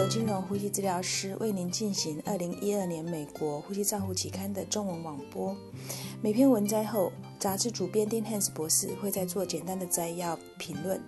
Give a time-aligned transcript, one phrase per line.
[0.00, 5.54] 由金融呼吸治疗师为您进行二零一二年美国呼吸照护期刊的中文网播。
[6.22, 10.98] 每篇文摘后，杂志主编丁汉斯博士会再做简单的摘要评论。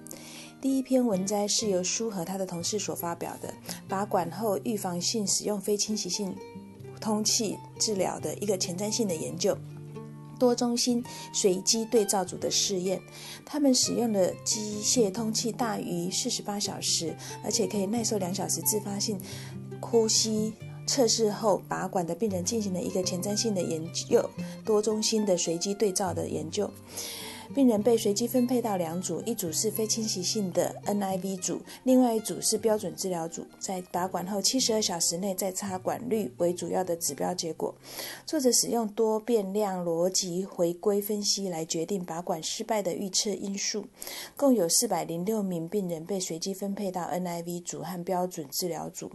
[0.60, 3.54] 第一篇文摘是由舒和他的同事所发表的，
[3.88, 6.36] 拔管后预防性使用非侵袭性
[7.00, 9.56] 通气治疗的一个前瞻性的研究。
[10.42, 13.00] 多中心随机对照组的试验，
[13.44, 19.16] 他们使用的机械通气大于四十八小时，而且可以耐受两小时自发性
[19.80, 20.52] 呼吸
[20.84, 24.28] 测试后拔管的病人进行了一个前瞻性的研究，
[24.64, 26.68] 多中心的随机对照的研究。
[27.52, 33.46] 病人被随机分配到两组，一组是非侵袭性的 NIV 组，另外一组是标准治疗组。
[33.58, 37.74] 在拔管后七十二小时内再插管率为主要的指标结果。
[38.26, 43.84] 作者使用多变量逻辑回归分析来决定拔管失败的预测因素。
[44.36, 49.10] 共有四百零六名病人被随机分配到 NIV 组和标准治疗组。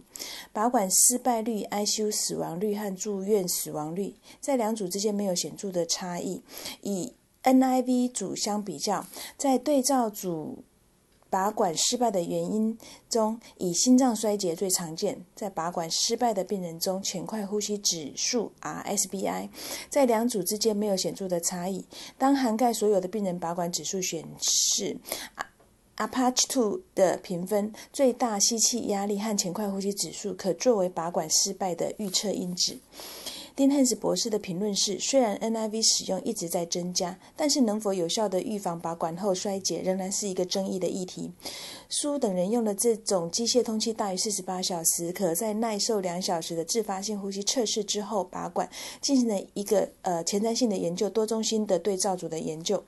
[0.52, 6.42] 拔管失败率、ICU 死亡率和住院死亡率在两组之间没有显著的差异。
[6.82, 10.64] 以 NIV 组相比较，在对照组
[11.30, 12.78] 拔管失败的原因
[13.10, 15.24] 中，以心脏衰竭最常见。
[15.34, 19.50] 在拔管失败的病人中，浅快呼吸指数 RSBI
[19.90, 21.84] 在两组之间没有显著的差异。
[22.16, 24.96] 当涵盖所有的病人拔管指数显示
[25.98, 32.78] Apache Two 的评分最大吸气压力和浅快呼吸指数，可作为拔管失败的预测因子。
[33.58, 41.32] 丁汉斯博士的评论是：虽然 NIV 使用一直在增加，但是能否有效地预防拔管后衰竭，仍然是一个争议的议题。
[41.88, 52.80] 苏等人用了这种机械通气大于四十八小时，可在耐受两小时的自发性呼吸测试之后拔管，进行了一个呃前瞻性的研究，多中心的对照组的研究。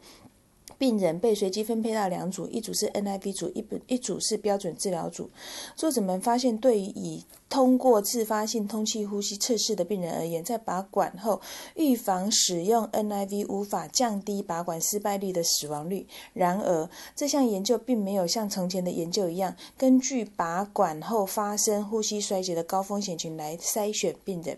[0.81, 5.29] 病人被随机分配到两组，一组是 NIV 组，一一组是标准治疗组。
[5.77, 11.43] 作者们发现，对于已通过自发性通气呼吸测试的病人而言，在拔管后
[11.75, 16.07] 预防使用 NIV 无法降低拔管失败率的死亡率。
[16.33, 24.57] 然而，这项研究并没有像从前的研究一样，根据拔管后发生呼吸衰竭的高风险群来筛选病人。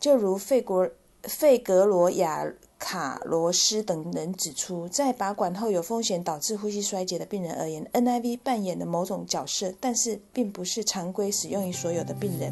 [0.00, 0.90] 就如费国
[1.22, 2.52] 费格罗亚。
[2.90, 12.50] 卡罗斯等人指出，在拔管后有风险导致呼吸衰竭的病人而言，NIV 扮演了某种角色，但是并不是常规使用于所有的病人。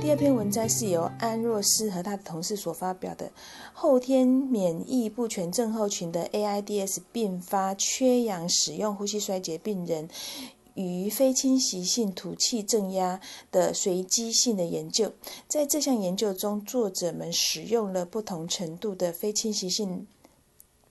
[0.00, 3.32] 第二篇文章是由安若斯和他的同事所发表的，
[3.72, 10.08] 后天免疫不全症候群的 AIDS 并发缺氧使用呼吸衰竭病人。
[10.74, 13.20] 与非侵袭性吐气正压
[13.50, 15.12] 的随机性的研究，
[15.48, 20.06] 在这项研究中，作者们使用了不同程度的非侵袭性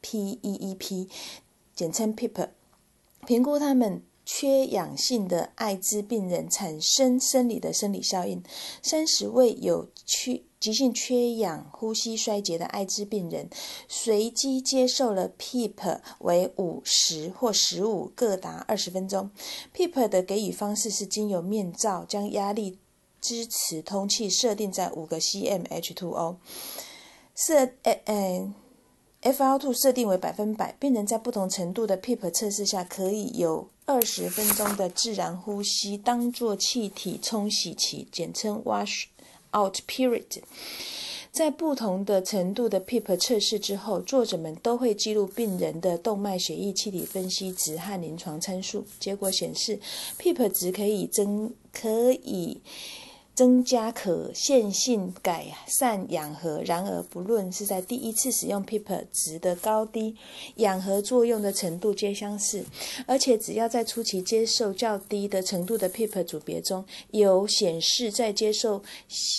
[0.01, 1.07] PEEP，
[1.75, 2.49] 简称 PEEP，
[3.25, 4.03] 评估他们。
[4.31, 8.43] 缺氧性的艾滋病人产生生理的生理效应。
[8.83, 13.49] 三十位有缺急性缺氧呼吸衰竭的艾滋病人，
[13.87, 19.29] 随机接受了 PEEP 为五十或十五，各达二十分钟。
[19.73, 22.77] PEEP 的给予方式是经由面罩将压力
[23.21, 26.35] 支持通气设定在五个 cm H2O，
[27.35, 28.51] 设诶诶。
[29.21, 39.07] FL2 设定为百分百，病人在不同程度的 PEEP 测试下，可以有二十分钟的自然呼吸当做气体冲洗期，简称 Wash
[39.55, 40.41] Out Period。
[41.31, 48.83] 在不同的程度的 PEEP 测试之后，作者们都会记录病人的动脉血液气体分析值和临床参数。
[48.99, 49.79] 结果显示
[50.19, 52.59] ，PEEP 值可以增可以。
[53.39, 56.61] 增加可线性改善氧合。
[56.65, 60.13] 然而，不论是在第一次使用 PEEP 值的高低，
[60.55, 62.65] 氧合作用的程度皆相似。
[63.05, 68.83] 而且，只要在初期接受较低的程度的 PEEP 组别中有显示，在接受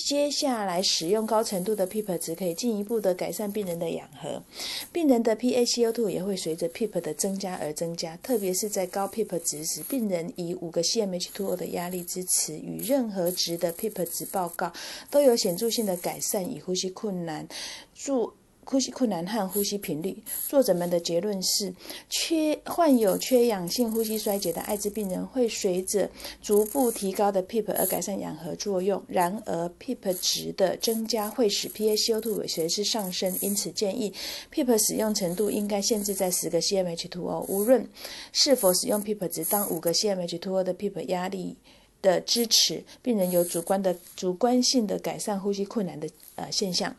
[0.07, 4.43] 接下来使用高程度的 PEEP 值，可以进一步的改善病人的氧合。
[4.91, 8.17] 病人的 PaCO2 也会随着 PEEP 的增加而增加。
[8.23, 14.73] 特别是在高 PEEP 值时，病人以五个 cmH2O 的压力支持与任何值的 PEEP 值报告
[15.11, 17.47] 都有显著性的改善，以呼吸困难、
[17.95, 18.33] 助
[18.63, 20.23] 呼吸困难和呼吸频率。
[20.47, 21.75] 作者们的结论是：
[22.09, 26.09] 缺患有缺氧性呼吸衰竭的艾滋病人会随着
[26.41, 29.03] 逐步提高的 PEEP 而改善氧合作用。
[29.09, 34.13] 然而，PEEP 值的增加会使 PaCO2 随之上升，因此建议
[34.55, 37.47] PEEP 使用程度应该限制在十个 cmH2O。
[37.49, 37.85] 无论
[38.33, 41.57] 是否使用 PEEP 值，当五个 cmH2O 的 PEEP 压力。
[42.03, 46.95] 的支持，病人有主观的主观性的改善呼吸困难的呃现象。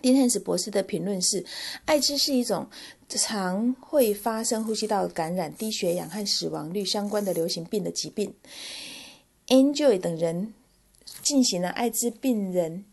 [0.00, 1.44] 丁汉斯博士的评论是：
[1.84, 2.68] 艾滋是一种
[3.08, 8.32] 常会发生呼吸道感染、低血氧和死亡率相关的流行病的疾病。
[9.48, 10.54] Enjoy 等人
[11.22, 12.84] 进行了艾滋病人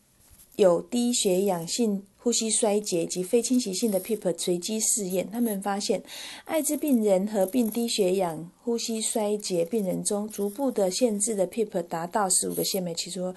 [0.56, 6.02] 有低血氧性呼吸衰竭及非侵袭性的 PEEP 随机试验，他们发现，
[6.46, 13.36] 艾滋病人合并低血氧呼吸衰竭病人中，逐步的限制的 PEEP 达到十五个 cm，其中。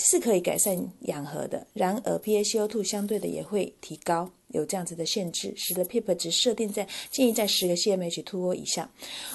[0.00, 8.90] 是可以改善氧合的，然而 PaCO2 相对的也会提高，有这样子的限制，使得 PEEP 值设定在建议在十个 cmH2O 以下。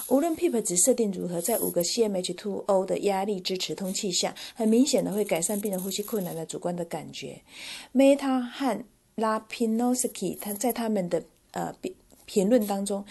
[0.08, 7.40] 无论 PEEP 值设定如何，在五个 cmH2O 的压力支持通气下，很明显的会改善病人呼吸困难的主观的感觉。
[7.94, 8.84] Meta 和
[9.16, 11.22] Lapinoski 他在他们的
[11.52, 11.72] 呃
[12.26, 13.04] 评论当中，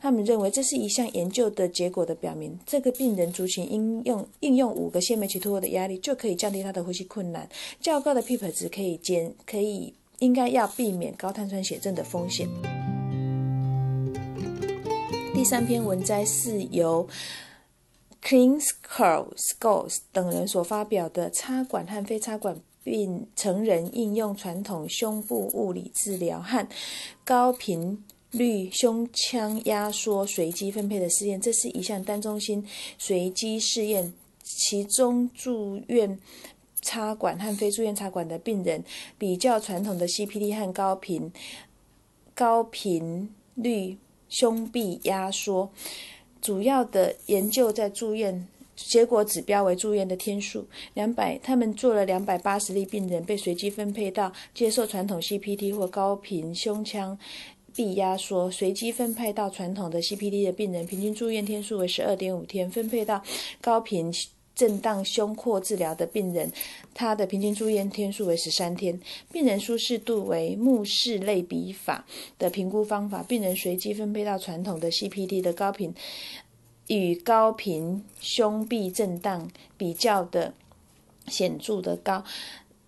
[0.00, 7.48] 他们认为这是一项研究的结果的表明，这个病人族群应用应用五个 cmH2O 的压力就可以降低他的呼吸困难。
[7.80, 12.48] 较高的 PEEP 值可以减，可以应该要避免高碳酸血症的风险。
[15.34, 17.08] 第三篇文摘是由
[18.22, 18.64] Klinkers
[19.36, 26.68] Scores 等人所发表的插管和非插管病成人应用传统胸部物理治疗和
[27.24, 28.04] 高频。
[28.30, 32.62] 率胸腔压缩随机分配的试验，这是一项单中心
[32.98, 34.12] 随机试验，
[34.42, 36.20] 其中住院
[36.80, 38.84] 插管和非住院插管的病人
[39.16, 41.32] 比较传统的 CPT 和高频
[42.34, 43.96] 高频率
[44.28, 45.70] 胸壁压缩。
[46.40, 48.46] 主要的研究在住院，
[48.76, 51.36] 结果指标为住院的天数两百。
[51.38, 57.18] 他们做了两百八十例病人，被随机分配到接受传统 CPT 或高频胸腔。
[57.74, 63.22] 壁压缩随机分配到传统的 CPT 的病人，平均住院天数为十二点五天；分配到
[63.60, 64.12] 高频
[64.58, 66.50] 震荡胸廓治疗的病人，
[66.92, 68.98] 他的平均住院天数为十三天。
[69.30, 72.04] 病人舒适度为目视类比法
[72.40, 75.94] 的评估方法，病人随机分配到传统的 CPT 的高频
[76.88, 80.52] 与高频胸壁震荡比较的
[81.28, 82.24] 显著的高。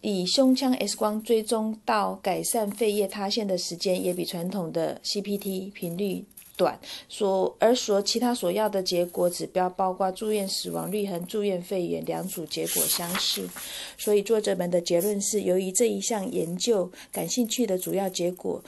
[0.01, 6.25] 以胸腔 X 光追踪到改善肺叶塌陷的时间，也比传统的 CPT 频率
[6.61, 6.79] 短。
[7.09, 13.49] 所而所其他所要的结果指标，包括住院死亡率和住院肺炎两组结果相似。
[13.97, 18.63] 所以作者们的结论是，由于这一项研究感兴趣的主要结果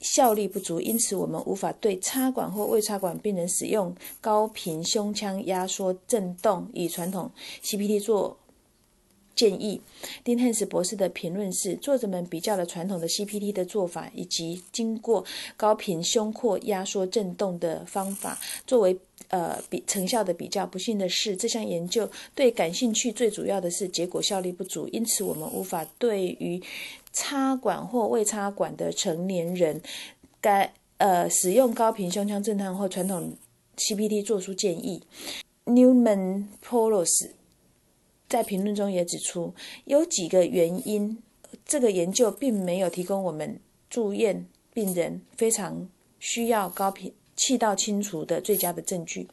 [0.00, 7.30] 效力不足，因此我们无法对插管或未插管病人使用高频胸腔压缩振动以传统
[7.62, 8.38] CPT 做。
[9.40, 9.80] 建议
[10.22, 15.24] 丁汉斯博士的评论是：作者们比较了传统的 CPT 的做法，以及经过
[15.56, 18.94] 高频胸廓压缩振动的方法，作为
[19.28, 20.66] 呃比成效的比较。
[20.66, 26.62] 不幸的是，这项研究对感兴趣最主要的是结果效力不足，因此我们无法对于
[27.14, 29.80] 插管或未插管的成年人
[30.42, 33.32] 该呃使用高频胸腔震荡或传统
[33.78, 35.02] CPT 做出建议。
[35.64, 37.30] Newman Polos。
[38.30, 39.52] 在评论中也指出，
[39.84, 41.18] 有几个原因，
[41.66, 43.58] 这个研究并没有提供我们
[43.90, 45.88] 住院病人非常
[46.20, 49.26] 需要高频气道清除的最佳的证据。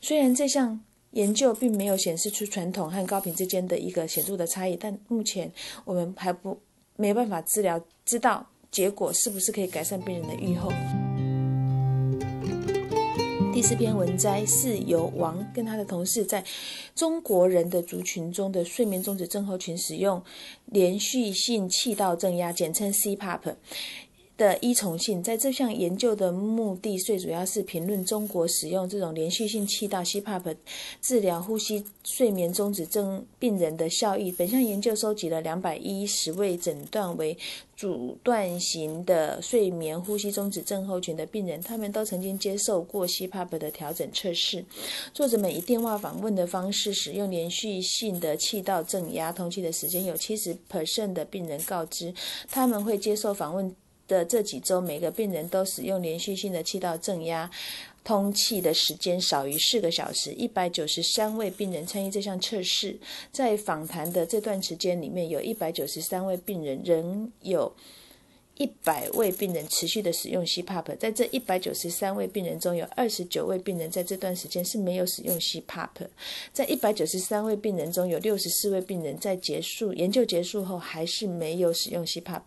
[0.00, 0.80] 虽然这项
[1.10, 5.52] 研究并没有显示出传统和高频之间的一个显著的差异，但目前
[5.84, 6.56] 我们还不
[6.96, 10.70] 没办法治疗，知道结果是不是可以改善病人的预后。
[13.54, 16.44] 第四篇文摘是由王跟他的同事在
[16.92, 20.20] 中国人的族群中的睡眠终止症候群使用
[20.66, 23.54] 连续性气道正压，简称 CPAP。
[24.36, 30.56] 的依从性，在这项研究的目的最主要是评论中国使用这种连续性气道 CPAP
[31.00, 34.32] 治疗呼吸睡眠中止症病人的效益。
[34.32, 37.36] 本项研究收集了两百一十位诊断为
[37.76, 44.64] 阻断型的睡眠呼吸中止症候群的病人，他们都曾经接受过 CPAP 的调整测试。
[45.12, 52.12] 作者们以电话访问的方式使用连续性的气道正压通气的时间，有七十 percent 的病人告知
[52.50, 53.72] 他们会接受访问。
[54.14, 57.50] 的这几周，每个病人都使用连续性的气道正压
[58.04, 60.32] 通气的时间少于四个小时。
[60.34, 62.96] 一百九十三位病人参与这项测试，
[63.32, 67.74] 在访谈的这段时间里面，有一百九十三位病人仍有
[68.56, 75.88] 一百位病人持续的使用 CPAP，在这一百九十三位病人中有二十九位病人在这段时间是没有使用 CPAP，
[76.52, 82.42] 在一百九十三位病人中有六十四位病人在结束研究结束后还是没有使用 CPAP，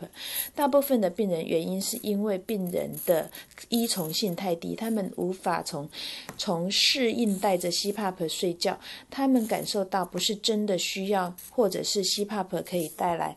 [0.55, 3.29] 大部分的病人原因是因为病人的
[3.67, 5.89] 依从性太低，他们无法从
[6.37, 13.35] 从适应带着 CPAP 睡觉，他们感受到不是真的需要，或者是 CPAP 可以带来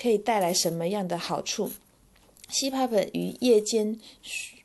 [0.00, 1.70] 可以带来什么样的好处。
[2.50, 3.98] CPAP 与夜间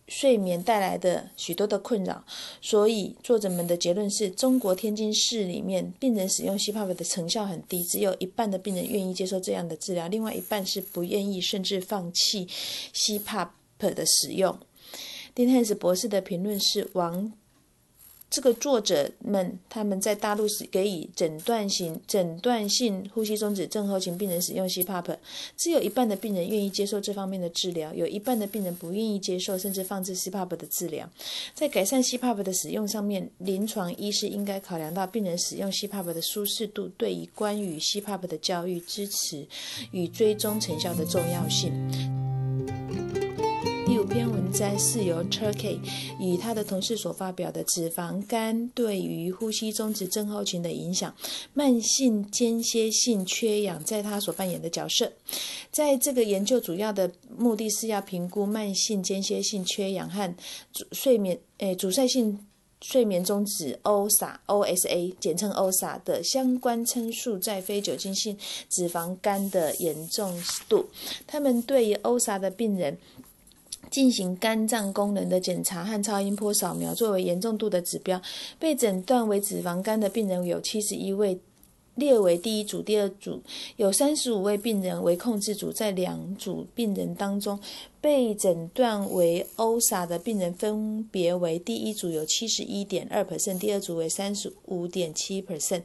[0.07, 2.23] 睡眠带来的许多的困扰，
[2.61, 12.47] 所以作者们的结论是中国天津市里面病人使用西帕苯的成效很低，只有一半的病人愿意接受这样的治疗，另外一半是不愿意甚至放弃
[12.93, 14.57] 西帕苯的使用。
[15.33, 17.31] 丁汉斯博士的评论是王。
[18.31, 25.17] 这个作者们他们在大陆是给予诊断型诊断性呼吸中止症候群病人使用 CPAP，
[25.57, 31.09] 只有一半的病人愿意接受这方面的治疗，有一半的病人不愿意接受，甚至放置 CPAP 的治疗。
[31.53, 39.45] 在改善 CPAP 的使用上面，临床医师应该考量到病人使用 CPAP 的舒适度，对于关于 CPAP 的教育支持
[39.91, 42.20] 与追踪成效的重要性。
[44.01, 45.77] 第五篇文章是由 Turkey
[46.19, 51.15] 与他的同事所发表的脂肪肝对于呼吸中止症候群的影响，
[51.53, 55.11] 慢性间歇性缺氧在他所扮演的角色。
[55.69, 60.35] 在这个研究主要的目的是要评估慢性间歇性缺氧和
[60.93, 62.43] 睡眠诶阻塞性
[62.81, 68.35] 睡眠中止 OSA OSA 简称 OSA 的相关参数在非酒精性
[68.67, 70.87] 脂肪肝的严重度。
[71.27, 72.97] 他们对于 OSA 的病人。
[73.89, 78.21] 进行肝脏功能的检查和超音波扫描作为严重度的指标，
[78.57, 81.39] 被诊断为脂肪肝的病人有七十一位，
[81.95, 83.41] 列为第一组、第二组，
[83.75, 85.73] 有三十五位病人为控制组。
[85.73, 87.59] 在两组病人当中，
[87.99, 95.81] 被诊断为 OSA 的病人分别为第一组有七十一点二 percent，第二组为三十五点七 percent。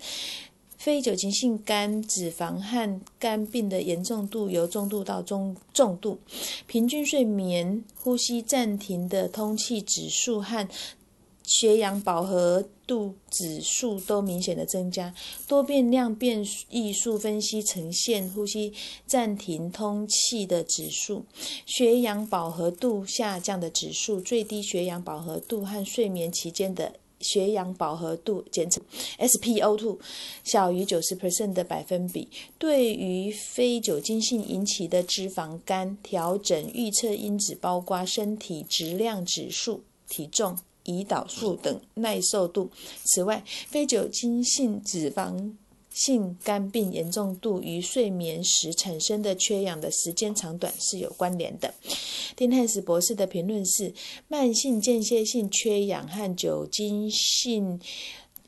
[0.87, 6.17] 非酒精性肝脂肪和肝病的严重度由中度到中重度，
[6.69, 10.69] 平均睡眠呼吸暂停的通气指数和
[11.43, 15.13] 血氧饱和度指数都明显的增加。
[15.49, 18.73] 多变量变异数分析呈现呼吸
[19.09, 21.25] 暂停通气的指数、
[21.67, 26.93] 血氧饱和度下降的指数、最低血氧饱和度和睡眠期间的。
[27.21, 28.83] 血氧饱和度简称
[29.19, 29.99] SpO2
[30.45, 42.71] 小于九十 percent 的百分比，对于非酒精性引起的脂肪肝调整预测因子包括身体质量指数、体重、胰岛素等耐受度。
[43.05, 45.53] 此外，非酒精性脂肪
[45.97, 51.73] 性肝病严重度与睡眠时产生的缺氧的时间长短是有关联的。
[52.37, 53.95] 丁汉斯博士的评论是：
[54.29, 57.81] 慢性间歇性缺氧和酒精性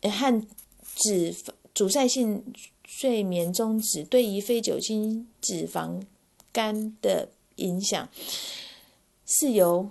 [0.03, 0.47] 和
[0.95, 1.35] 脂
[1.75, 2.45] 阻塞性
[2.85, 6.03] 睡眠中止对于非酒精脂肪
[6.53, 8.07] 肝的影响
[9.25, 9.89] 是由。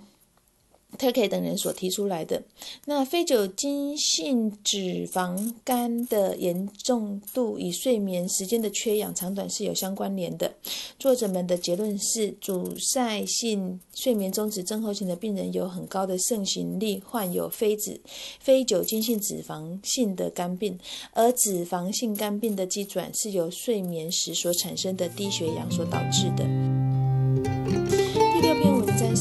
[0.96, 2.42] Turkey 等人所提出来的
[2.86, 10.54] 那非酒精性脂肪肝的严重度与睡眠时间的缺氧长短是有相关联的。
[10.98, 18.00] 作者们的结论是，阻塞性睡眠中止症候群的病人有很高的盛行率患有非脂
[18.40, 20.78] 非酒精性脂肪性的肝病，
[21.12, 26.67] 而脂肪性肝病的机转是由睡眠时所产生的低血氧所导致的。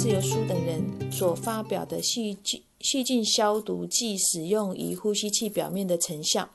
[0.07, 6.49] 自由苏等人所发表的细菌细菌消毒剂使用于呼吸器表面的成效。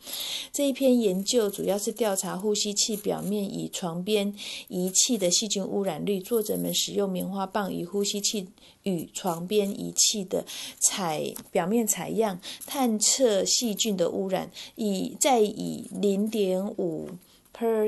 [0.51, 4.35] 这一篇研究主要是调查呼吸器表面与床边
[4.69, 6.19] 仪器的细菌污染率。
[6.19, 8.49] 作者们使用棉花棒与呼吸器
[8.85, 10.47] 与床边仪器的
[10.81, 17.11] 采表面采样，探测细菌的污染，以再以零点五
[17.55, 17.87] per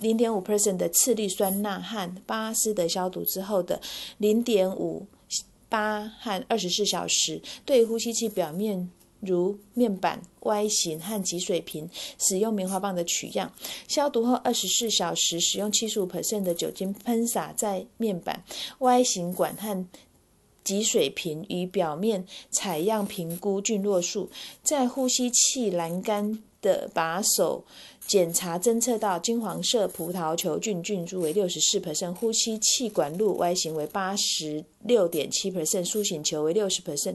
[0.00, 3.80] 零点五 percent 的次氯酸钠和巴斯德消毒之后的
[4.18, 5.06] 零点五
[5.68, 13.52] 八和二十四小时，对呼吸器表面如面板、Y 型和集水瓶使用棉花棒的取样。
[13.86, 18.42] 消毒后二十四小时，使用七十五 percent 的酒精喷洒在面板、
[18.78, 19.86] Y 型管和
[20.64, 24.30] 集水瓶与表面采样，评估菌落数。
[24.62, 27.64] 在呼吸器栏杆的把手。
[28.10, 37.14] 检查侦测到金黄色葡萄球菌菌株为六十四 percent，呼吸气管路 Y 型为八十六点七 percent，苏醒球为六十 percent。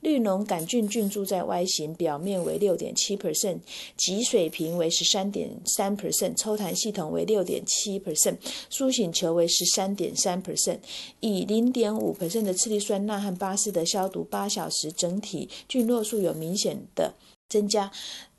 [0.00, 3.58] 绿脓杆菌菌株在 Y 型表面为六点七 percent，
[3.96, 8.36] 脊水平为十三点三 percent，抽痰系统为六点七 percent，
[8.70, 10.78] 苏醒球为十三点三 percent，
[11.18, 17.14] 以零点五 percent 的次氯酸钠和巴斯德消毒八小时，整体菌落数有明显的
[17.48, 17.90] 增加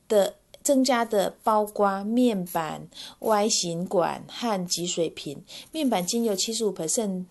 [0.08, 0.36] 的。
[0.62, 2.88] 增加的包括面板、
[3.20, 5.42] Y 型管和集水瓶。
[5.72, 6.76] 面板经由七十五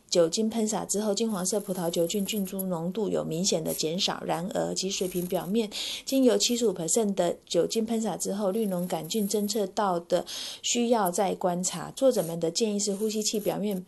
[0.09, 4.23] 酒精喷洒之后，金黄色葡萄球菌菌株浓度有明显的减少。
[4.27, 5.71] 然而，集水瓶表面
[6.05, 10.25] 经由七十五的酒精喷洒之后，绿脓杆菌侦测到的
[10.63, 11.93] 需要再观察。
[11.95, 13.85] 作者们的建议是，呼吸器表面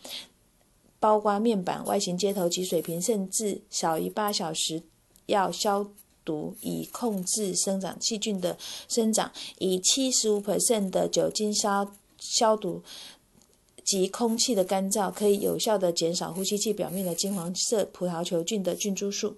[0.98, 4.82] 包括面板、Y 型接头、脊水瓶，甚至少于八小时
[5.26, 5.90] 要消。
[6.30, 8.56] 毒以控制生长细菌的
[8.88, 10.40] 生长，以七十五
[10.90, 12.82] 的酒精消消毒
[13.84, 19.36] 及空气的干燥，可以有效的减少呼吸器表面的金黄色葡萄球菌的菌株数。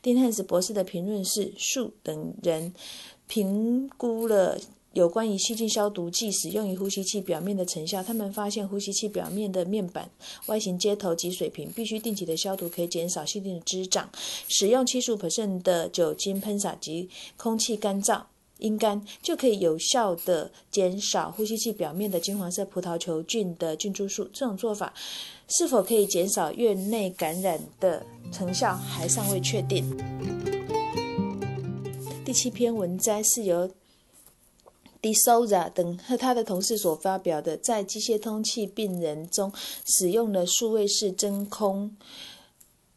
[0.00, 2.72] 丁汉斯博士的评论是：数等人
[3.26, 4.58] 评估了。
[4.92, 10.10] 有关于细菌消毒剂使用于呼吸器表面的成效，他们发现呼吸器表面的面板、
[10.46, 14.10] 外形接头及水平必须定期的消毒，可以减少细菌的滋长。
[14.48, 15.16] 使用七十五
[15.62, 17.08] 的酒精喷洒及
[17.38, 18.22] 空气干燥
[18.58, 24.24] 阴干，就可以有效的减少呼吸器表面的金黄色葡萄球菌的菌株数。
[24.32, 24.92] 这种做法
[25.48, 29.96] 是否可以减少院内感染的成效还尚未确定。
[32.24, 33.70] 第七篇文摘是由。
[35.02, 39.52] D i s o z a 等和他的同事所发表的，在机械通气病人中
[39.84, 41.96] 使用了数位式真空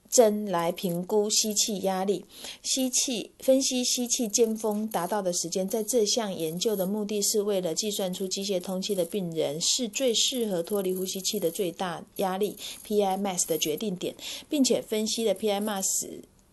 [0.08, 2.24] 针来评估吸气压力、
[2.62, 5.68] 吸气分析吸气尖峰达到的时间。
[5.68, 12.56] 在这项研究的目的是为了计算出机械通气的病人是最适合脱离呼吸器的最大压力
[12.88, 14.16] （PI max） 的决定点，
[14.48, 15.84] 并且分析了 PI max。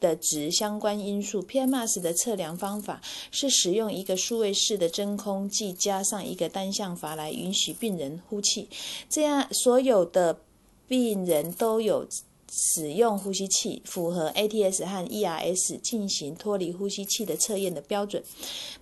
[0.02, 8.68] 的值相关因素，PMS 的测量方法是使用一个数位式的真空计加上一个单向阀来允许病人呼气，
[9.09, 10.40] 这样所有的
[10.88, 12.06] 病人都有
[12.50, 18.23] 使用呼吸器，符合 ATS 和 ERS 进行脱离呼吸器的测验的标准。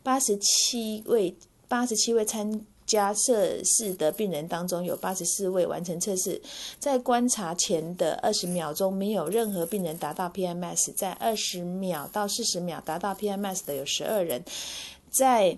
[0.02, 1.36] 八十七位，
[1.68, 2.66] 八十七位参。
[2.90, 6.42] 加测试的病人当中有八十四位完成测试，
[6.80, 14.42] 在观察前的二十秒钟，没有任何病人达到 PMS；在二十秒到四十秒达到 PMS 的有十二人，
[15.08, 15.56] 在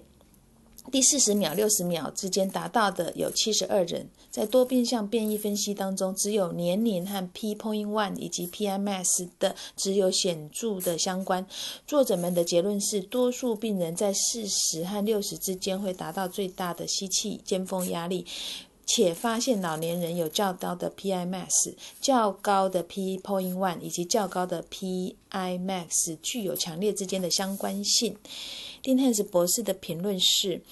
[0.90, 4.08] 第四十秒、六十秒之间达到的有七十二人。
[4.30, 11.46] 在多变相变异分析当中，只有年龄和 p point one 以及 PMS 的只有显著的相关。
[11.86, 18.26] 作者们的结论是，多数病人在四十和六十之间会达到最大的吸气尖峰压力，
[18.94, 28.16] 且发现老年人有较高的 PIMs、较高的 p point one 以及较高的 PIMAX 具有强烈之间的相关性。
[28.82, 30.62] 丁汉斯博士的评论是。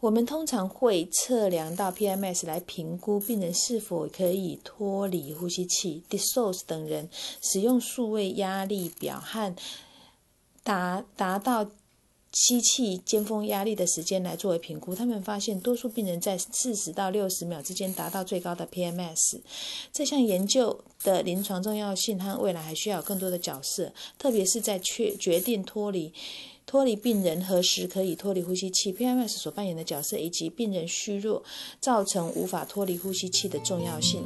[0.00, 6.02] 我们通常会测量到 PMS 来评估病人是否可以脱离呼吸器。
[6.08, 7.10] d i s o s 等人
[7.42, 9.54] 使用数位压力表和
[10.64, 11.70] 达达到
[12.32, 14.94] 吸气尖峰压力的时间来作为评估。
[14.94, 19.40] 他们发现，多数病人在四十到六十秒之间达到最高的 PMS。
[19.92, 26.12] 这项研究的临床重要性和未来还需要更多的角色，特别是在确决定脱离。
[26.66, 31.42] 脱离病人何时可以脱离呼吸器？PMS 所扮演的角色，以及病人虚弱
[31.80, 34.22] 造成无法脱离呼吸器的重要性。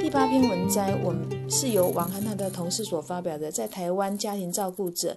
[0.00, 5.16] 第八篇文摘，我们是由王汉他的同事所发表的，在台湾家庭照顾者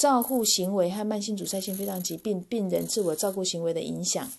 [0.00, 4.32] 照护行为和慢性阻塞性肺脏疾病病人自我照顾行为的影响。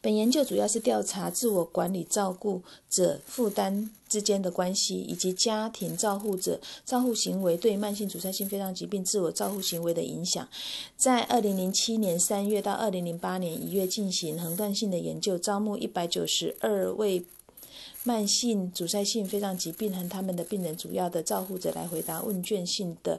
[0.00, 10.48] 本研究主要是调查自我管理照顾者负担之间的关系，以及家庭照护者照护行为对慢性阻塞性肺脏疾病自我照护行为的影响。
[10.96, 17.24] 在二零零七年三月到二零零八年一月进行横断性的研究，招募一百九十二位
[18.04, 23.18] 慢性阻塞性肺脏疾病和他们的病人主要的照护者来回答问卷性的。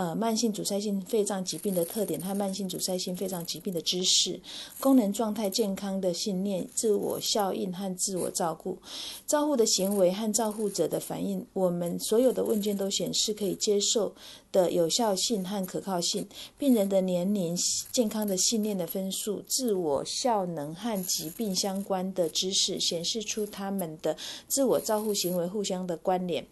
[0.00, 4.40] 呃，慢性阻塞性肺脏疾病的特点和慢性阻塞性肺脏疾病的知识、
[4.78, 8.78] 功能状态健康的信念、自我效应和自我照顾、
[9.26, 11.44] 照护的行为和照护者的反应。
[11.52, 14.14] 我们所有的问卷都显示可以接受
[14.50, 16.26] 的有效性和可靠性。
[16.56, 17.54] 病人的年龄、
[17.92, 24.16] 健康的信念的分数、自我效能和疾病相关的知识显示出他们的
[24.48, 26.46] 自我照护行为互相的关联。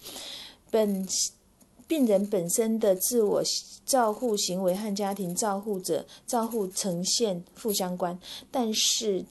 [0.70, 1.08] 本。
[1.88, 3.42] 病人本身的自我
[3.84, 8.20] 照护行为和家庭照护者照护呈现负相关，
[8.50, 9.24] 但是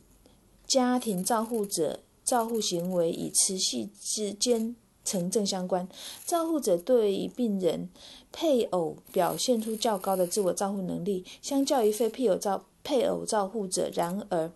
[0.65, 5.87] 家庭照护者照护行为与持续之间成正相关。
[6.25, 7.89] 照护者对于病人
[8.31, 13.89] 配偶表现出较高的自我照护能力，相较于非配偶照配偶照护者。
[13.93, 14.51] 然而，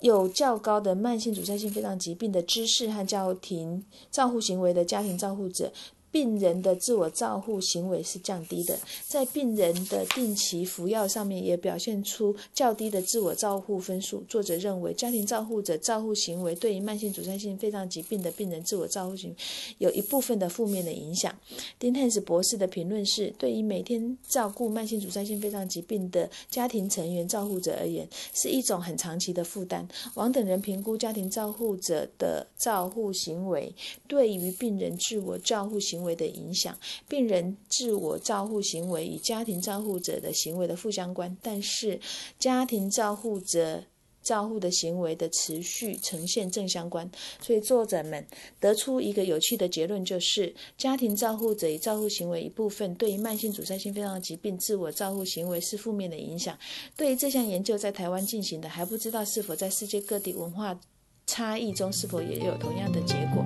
[0.00, 5.72] 有较高的慢性阻塞性肺脏疾病的知识和家庭照护行为的家庭照护者。
[6.14, 14.22] 病人的自我照护行为是降低的，在病人的定期服药上面也表现出较低的自我照护分数。
[14.28, 19.36] 作者认为，家庭照护者照护行为对于慢性阻塞性肺脏疾病的病人自我照护行为
[19.78, 21.34] 有一部分的负面的影响。
[21.80, 29.88] 丁汉斯博士的评论是：对于每天照顾慢性阻塞性肺脏疾病的家庭成员照护者而言，是一种很长期的负担。
[30.14, 33.74] 王等人评估家庭照护者的照护行为
[34.06, 36.03] 对于病人自我照护行为。
[36.04, 41.98] 为的影响，病人自我照护行为与家庭照护者的行为的负相关，但是
[42.38, 43.82] 家庭照护者
[44.22, 47.10] 照护的行为的持续呈现正相关。
[47.42, 48.26] 所以作者们
[48.58, 56.58] 得出一个有趣的结论，就是家庭照护者与照护行为一部分对于慢性阻塞性肺脏疾病自我照护行为是负面的影响。
[56.96, 60.80] 对于这项研究在台湾进行的，还不知道是否在世界各地文化
[61.26, 63.44] 差异中是否也有同样的结果。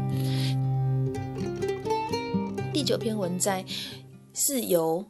[2.78, 3.64] 第九篇文摘
[4.32, 5.04] 是由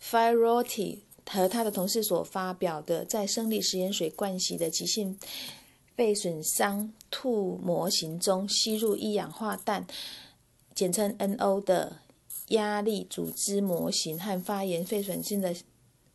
[0.00, 5.18] Firoti 和他的同事所发表的，在生理食盐水灌洗的急性
[5.96, 9.84] 肺损伤兔模型中吸入一氧化氮
[10.72, 11.96] （简称 NO） 的
[12.50, 15.52] 压力组织模型和发炎肺损性的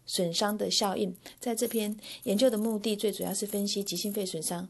[0.05, 1.13] 损伤的效应。
[1.41, 4.69] 在这篇研究的目的，最主要是分析急性肺损伤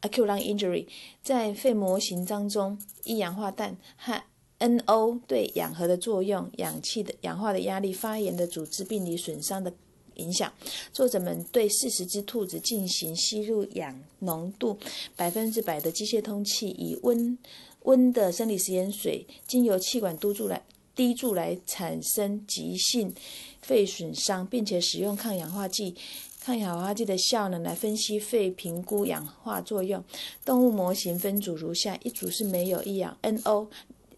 [0.00, 0.86] （acute lung injury）
[1.22, 4.22] 在肺模型当中一氧化氮和
[4.60, 9.72] NO 对氧合的作用、氧气的氧化的压力、发炎的组织病理损伤的
[10.16, 10.52] 影响。
[10.92, 14.78] 作者们对四十只兔子进行吸入氧浓度
[15.16, 17.38] 百分之百的机械通气，以温
[17.84, 20.62] 温的生理食盐水经由气管督住来
[20.94, 23.14] 滴注来产生急性
[23.62, 25.94] 肺损伤，并且使用抗氧化剂、
[26.42, 30.04] 抗氧化剂的效能来分析肺评估氧化作用。
[30.44, 33.68] 动物模型分组如下：一组是没有一氧 NO。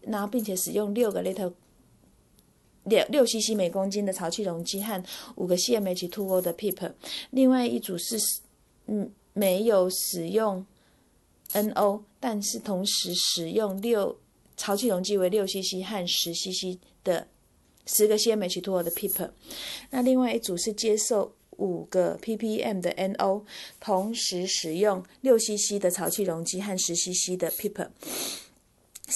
[0.05, 1.53] 然后，并且使用六个 little
[2.85, 5.01] 六六 cc 每公斤的潮气容积和
[5.35, 6.91] 五个 cmH2O 的 PEEP。
[7.31, 8.17] 另外一组是
[8.87, 10.65] 嗯没有使用
[11.53, 14.19] NO，但是同时使用六
[14.57, 17.27] 潮气容积为六 cc 和十 cc 的
[17.85, 19.29] 十个 cmH2O 的 PEEP。
[19.91, 23.43] 那另外一组是接受五个 ppm 的 NO，
[23.79, 27.87] 同时使用六 cc 的潮气容积和十 cc 的 PEEP。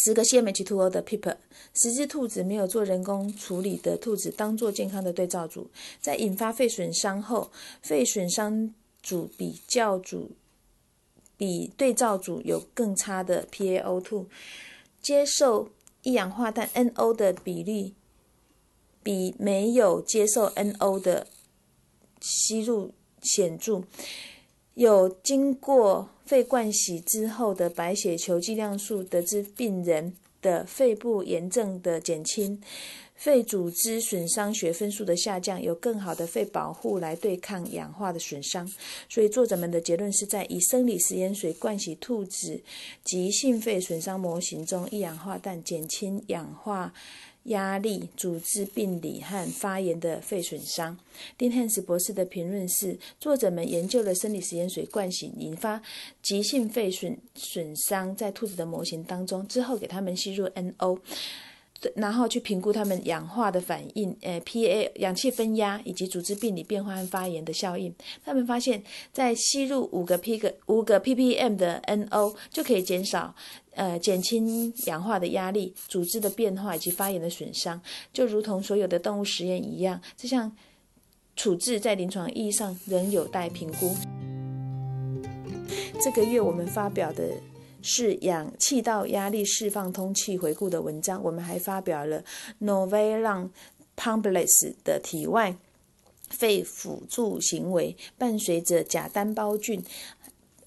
[0.03, 1.35] 十个 cmH2O 的 PEEP，
[1.73, 7.49] 十只兔子没有做人工处理的兔子当做健康的对照组，在引发肺损伤后，
[7.81, 10.31] 肺损伤组比较组
[11.35, 14.25] 比对照组有更差的 PaO2，
[15.01, 15.69] 接受
[16.03, 17.95] 一氧化氮 NO 的比例
[19.01, 21.25] 比没有接受 NO 的
[22.21, 23.81] 吸入显著。
[24.75, 32.61] 有经过肺灌洗之后的白血球剂量数，得知病人的肺部炎症的减轻，
[33.15, 38.69] 肺组织损伤学分数的下降，有更好的肺保护来对抗氧化的损伤。
[39.07, 42.61] 所以作者们的结论是在以生理食盐水灌洗兔子
[43.05, 46.93] 急性肺损伤模型中，一氧化氮减轻氧化。
[47.47, 50.97] 压力、组织病理和发炎的肺损伤。
[51.37, 55.81] 丁汉斯博士的评论是：作者们研究了生理实验水灌洗引发
[56.21, 60.99] 急性肺损损伤在兔子的模型当中，之后给他们吸入 NO。
[61.95, 67.93] 然后去评估他们氧化的反应，呃，Pa 氧气分压以及组织病理变化和发炎的效应。
[68.25, 73.35] 他们发现，在吸入五个 P 个五个 ppm 的 NO 就可以减少，
[73.75, 77.79] 呃，减轻氧化的压力、组织的变化以及发炎的损伤。
[78.11, 80.51] 就如同所有的动物实验一样，这项
[81.35, 83.95] 处置在临床意义上仍有待评估。
[86.01, 87.23] 这个月我们发表的。
[87.89, 91.23] 是氧气道压力释放通气回顾的文章。
[91.23, 92.21] 我们还发表了
[92.59, 93.49] Novelan
[93.95, 95.55] Pumpless 的体外
[96.29, 99.81] 肺辅助行为，伴随着假单胞菌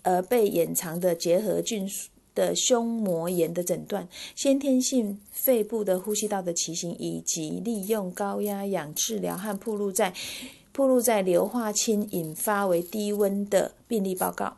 [0.03, 1.87] 而被掩藏的结核菌
[2.35, 10.15] 的胸膜炎的诊断，先天性肺部的呼吸道的畸形，以及利用高压氧治疗和暴露在
[10.73, 14.57] 暴露在硫化氢引发为低温的病例报告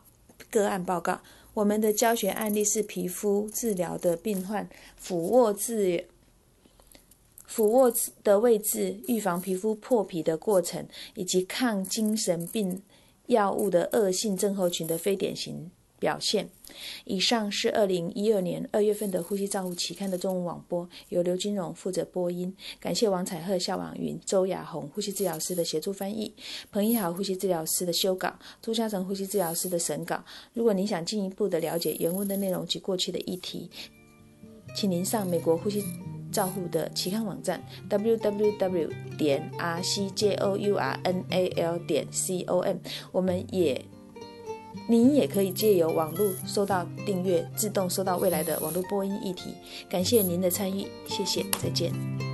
[0.49, 1.19] 个案报告。
[1.53, 6.07] 我们的教学案例是皮肤治疗的病患俯卧治
[7.45, 12.81] 俯卧的位置、预防皮肤破皮的过程，以及抗精神病
[13.27, 15.69] 药物的恶性症候群的非典型。
[16.03, 16.49] 表现。
[17.05, 22.53] 以上是二零一二年二月份的《呼吸照护》期刊的中文网播，由刘金荣负责播音。
[22.77, 26.33] 感谢王彩鹤、夏婉云、周雅红呼吸治疗师的协助翻译，
[26.73, 30.21] 彭一豪呼吸治疗师的修稿，朱嘉诚呼吸治疗师的审稿。
[30.53, 33.69] 如果您想进一步的了解原文的内容及过去的议题，
[34.75, 35.81] 请您上美国呼吸
[36.33, 42.77] 照护的期刊网站 www 点 r c j o u r n a l 点 c o m。
[43.13, 43.85] 我们也。
[44.87, 49.53] 您也可以借由网络收到订阅，自动收到未来的网络播音议题。
[49.89, 52.32] 感谢您的参与，谢谢，再见。